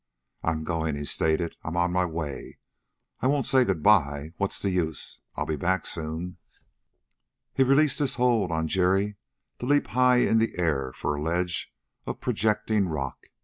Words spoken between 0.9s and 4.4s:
he stated. "I'm on my way. I won't say good by;